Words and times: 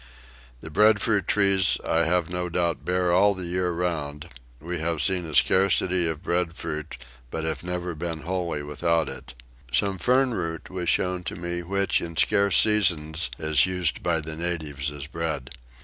The 0.61 0.71
breadfruit 0.71 1.27
trees 1.27 1.77
I 1.85 2.05
have 2.05 2.27
no 2.27 2.49
doubt 2.49 2.83
bear 2.83 3.13
all 3.13 3.35
the 3.35 3.45
year 3.45 3.69
round: 3.69 4.29
we 4.59 4.79
have 4.79 4.99
seen 4.99 5.27
a 5.27 5.35
scarcity 5.35 6.07
of 6.07 6.23
breadfruit 6.23 6.97
but 7.29 7.43
have 7.43 7.63
never 7.63 7.93
been 7.93 8.21
wholly 8.21 8.63
without 8.63 9.07
it. 9.07 9.35
Some 9.71 9.99
fern 9.99 10.33
root 10.33 10.71
was 10.71 10.89
shown 10.89 11.23
to 11.25 11.35
me 11.35 11.61
which 11.61 12.01
in 12.01 12.17
scarce 12.17 12.57
seasons 12.59 13.29
is 13.37 13.67
used 13.67 14.01
by 14.01 14.21
the 14.21 14.35
natives 14.35 14.89
as 14.89 15.05
bread. 15.05 15.51